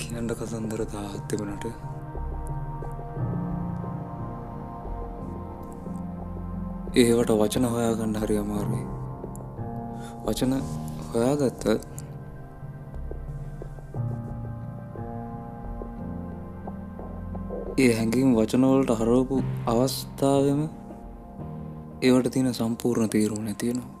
කියන්න 0.00 0.30
කතන්දර 0.32 0.82
දාත් 0.92 1.22
තිබනට 1.28 1.64
ඒවට 7.00 7.30
වචන 7.40 7.66
හොයාගන්න 7.72 8.16
හරි 8.22 8.36
අමාරුයි. 8.38 8.84
වචන 10.24 10.54
හොයාගත්ත 11.10 11.64
ඒ 17.78 17.92
හැඟීම් 17.96 18.34
වචනවලට 18.36 18.98
හරෝපු 19.00 19.36
අවස්ථාවම 19.66 20.60
ඒවට 22.02 22.32
තියෙන 22.32 22.54
සම්පූර්ණ 22.54 23.10
තීරුම් 23.10 23.42
නැතියෙනවා 23.44 23.99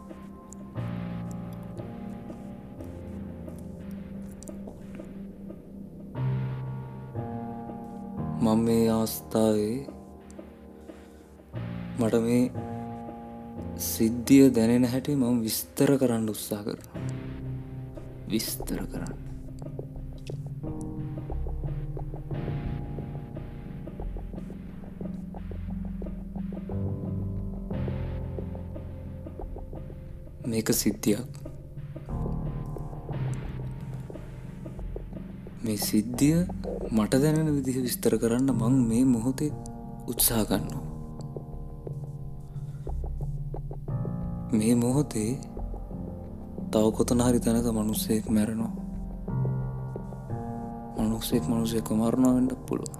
අවස්ථාවේ 9.00 9.76
මට 11.98 12.14
මේ 12.24 12.44
සිද්ධිය 13.86 14.46
දැනෙන 14.56 14.86
හැටි 14.86 15.16
මම 15.16 15.40
විස්තර 15.44 15.90
කරන්න 15.98 16.28
උත්සා 16.28 16.62
කරන 16.62 16.82
විස්තර 18.28 18.80
කරන්න. 18.86 19.18
මේක 30.46 30.68
සිද්ධියක්. 30.74 31.49
මේ 35.70 35.78
සිද්ධිය 35.78 36.38
මට 36.90 37.22
දැනෙන 37.22 37.50
විදිහ 37.56 37.78
විස්තර 37.78 38.14
කරන්න 38.18 38.50
මං 38.52 38.76
මේ 38.84 39.04
මොහොතේ 39.06 39.50
උත්සා 40.08 40.42
ගන්නවා. 40.44 40.84
මේ 44.52 44.74
මොහොතේ 44.76 45.30
තව 46.70 46.84
කොතන 46.92 47.20
හරි 47.20 47.40
තැනක 47.40 47.68
මනුස්සයෙක් 47.72 48.30
මැරෙනවා. 48.30 48.72
මනුස්සෙක් 51.00 51.44
මනුසෙක් 51.44 51.88
මරණා 51.90 52.34
වෙන්ඩ 52.34 52.52
පුළුව 52.66 52.92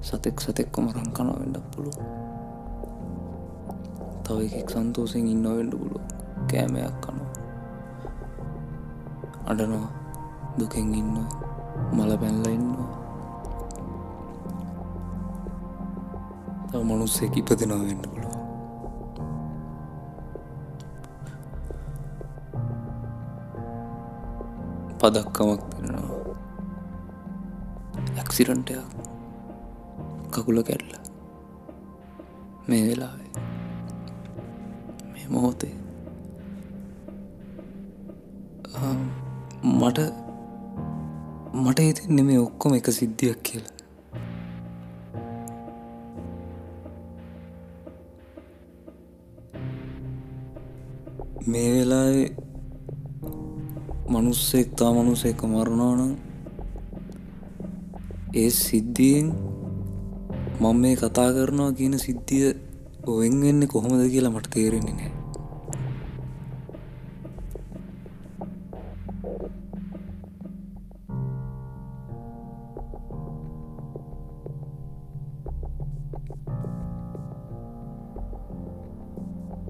සතෙක් 0.00 0.36
සතෙක්කො 0.40 0.78
මරං 0.80 1.08
කනවා 1.10 1.38
වෙන්ඩ 1.38 1.58
පුළුව 1.72 1.96
තව 4.24 4.38
එකෙක් 4.46 4.68
සන්තෝසෙන් 4.72 5.26
ඉන්න 5.26 5.46
වෙන්ඩ 5.50 5.74
පුළුව 5.74 6.04
කෑමයක් 6.48 6.96
කනවා 7.02 7.30
අඩනවා 9.46 9.88
දුකෙන් 10.58 10.94
ඉන්න 10.94 11.16
මල 11.92 12.12
පැල්ල 12.20 12.46
ඉන්නවා 12.48 12.88
තව 16.68 16.80
මනුස්සෙක් 16.84 17.34
ඉපදෙනවා 17.36 17.82
වෙන්න 17.82 18.02
පුළුව 18.04 18.34
පදක්කමක් 25.00 25.62
දෙනවා 25.72 26.08
ඇක්සිරන්ටයක් 28.20 28.88
කකුල 30.32 30.58
කැඩල 30.62 30.92
මේ 32.68 32.82
වෙලාවේ 32.86 33.30
මේ 35.12 35.26
මොහොතේ 35.28 35.74
මට 39.62 39.98
මට 41.60 41.78
හිතෙන්නේ 41.80 42.24
මේ 42.24 42.38
ඔක්කොම 42.38 42.74
එක 42.74 42.88
සිද්ධියක් 42.92 43.38
කියලා. 43.42 43.74
මේ 51.46 51.68
වෙලාවේ 51.74 52.28
මනුස්සෙක් 54.10 54.68
තා 54.76 54.90
මනුසෙක 54.92 55.42
මරුණානම් 55.44 56.12
ඒ 58.34 58.50
සිද්ධියෙන් 58.56 59.28
මම 60.60 60.76
මේ 60.76 60.96
කතා 60.96 61.30
කරනවා 61.32 61.72
කියන 61.72 61.94
සිද්ධිය 61.98 62.50
ඔවෙන් 63.06 63.40
වෙන්න 63.42 63.68
කොහොමද 63.68 64.02
කියලා 64.10 64.30
මට 64.30 64.50
තේරෙන්නේ 64.50 64.94
නෑ 64.94 65.19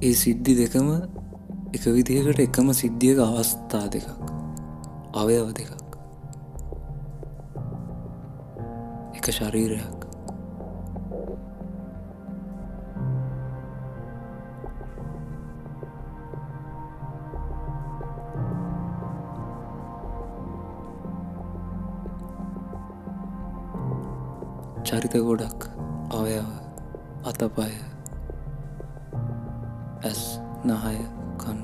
ඒ 0.02 0.12
සිද්ධි 0.12 0.52
දෙකම 0.56 0.86
එක 1.74 1.84
විදිහකට 1.86 2.40
එකම 2.40 2.72
සිද්ධියක 2.72 3.18
අවස්ථා 3.18 3.86
දෙකක්. 3.86 4.08
අවයව 5.14 5.50
දෙකක්. 5.52 5.76
එක 9.14 9.30
ශරීරයක්. 9.30 10.00
චරිත 24.84 25.14
ගොඩක්. 25.20 25.70
අවයව. 26.12 26.46
අතපය. 27.26 27.99
ඇස් 30.00 30.38
නහය 30.64 30.98
කන්. 31.40 31.58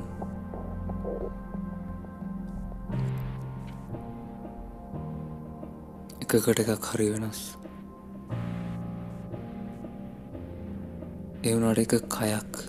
එකකට 6.21 6.61
එකක් 6.61 6.89
හරි 6.91 7.07
වෙනස්. 7.15 7.41
එවුනට 11.45 11.81
එක 11.85 11.97
කයක්. 12.17 12.61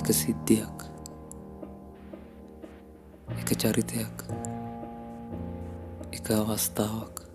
එක 0.00 0.12
සිද්ධියක්. 0.22 0.88
එක 3.36 3.54
චරිතයක්. 3.60 4.26
එක 6.12 6.32
අවස්ථාවක්. 6.40 7.25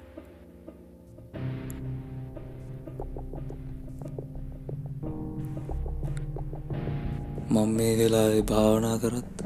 මං 7.62 7.72
මේ 7.78 7.94
වෙලාවේ 7.98 8.44
භාවනා 8.50 8.98
කරත් 8.98 9.42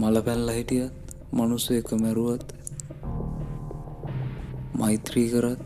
මල 0.00 0.16
පැල්ල 0.26 0.50
හිටියත් 0.56 0.94
මනුස්ස 1.32 1.66
එක 1.70 1.90
මැරුවත් 2.02 2.48
මෛත්‍රී 4.74 5.28
කරත්. 5.32 5.64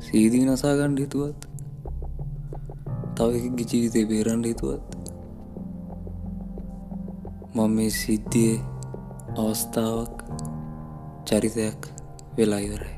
සීදී 0.00 0.44
නසා 0.46 0.74
ගණ්ඩ 0.78 1.00
හිතුවත් 1.04 1.40
තව 3.16 3.30
එක 3.38 3.58
ජීවිතය 3.70 4.02
බේරන්ඩ 4.10 4.50
හිතුවත් 4.50 4.84
මම 7.54 7.70
මේ 7.76 7.90
සිද්ධියේ 7.90 8.58
අවස්ථාවක් 9.38 10.16
චරිතයක් 11.26 11.99
වෙලා 12.40 12.60
ඉවරයි. 12.60 12.96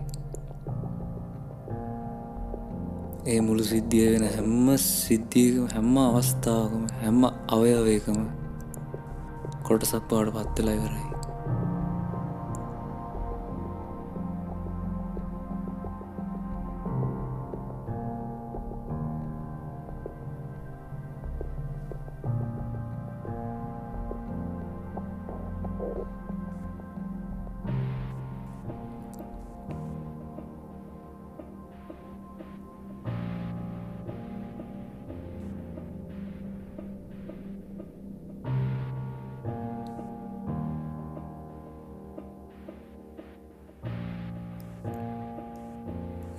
ඒ 3.27 3.41
මුළු 3.41 3.65
සිද්ධිය 3.65 4.07
වෙන 4.13 4.25
හැම්ම 4.29 4.69
සිද්ධියකම 4.79 5.67
හැම්ම 5.75 5.97
අවස්ථාවකම 6.01 6.85
හැම්ම 7.03 7.23
අවයවයකම 7.49 8.21
කොටසක් 9.63 10.05
පාට 10.09 10.35
පත්වෙලා 10.37 10.75
ඉවරයි. 10.75 11.12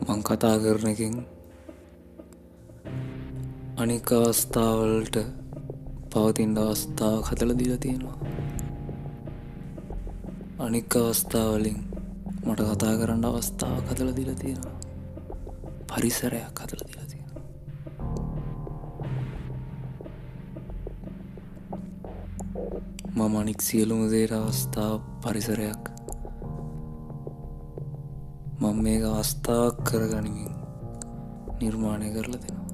මං 0.04 0.22
කතා 0.22 0.56
කරන 0.60 0.88
එකින් 0.88 1.16
අනික 3.78 4.10
අවස්ථාවලට 4.12 5.16
පවතින්ට 6.12 6.58
අවස්ථාවක් 6.60 7.28
හදල 7.30 7.52
දීලා 7.60 7.78
තියෙනවා. 7.78 8.18
අනික් 10.60 10.96
අවස්ථාවලින් 10.96 11.78
මට 12.46 12.62
කතා 12.70 12.94
කරන්න 13.00 13.26
අවස්ථාවක් 13.26 13.88
හදල 13.92 14.12
දීලා 14.16 14.36
තියෙනවා. 14.36 14.76
පරිසරයක් 15.88 16.56
හදල 16.60 16.82
දීලා 16.82 17.08
තියෙනවා. 17.08 17.44
මම 23.18 23.36
අනික් 23.36 23.60
සියලුම 23.62 24.02
දේට 24.12 24.34
අවස්ථාව 24.34 25.00
පරිසරයක් 25.24 25.84
මම 28.74 28.82
මේ 28.82 29.06
අවස්ථාවක් 29.08 29.78
කරගනිමින් 29.86 30.54
නිර්මාණය 31.62 32.08
කරලා 32.14 32.42
දෙනවා. 32.44 32.70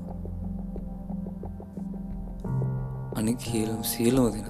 අනි 3.17 3.33
කියලම් 3.35 3.83
සියලෝ 3.83 4.29
දෙනත් 4.33 4.49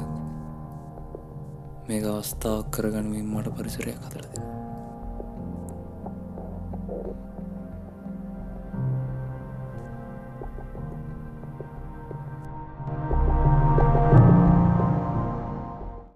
මේ 1.87 2.01
අවස්ථාවක් 2.07 2.67
කරගනුවෙන් 2.71 3.27
මට 3.33 3.47
පරිසරයක් 3.55 3.99
කතර 4.03 4.23
දෙෙන 4.25 4.45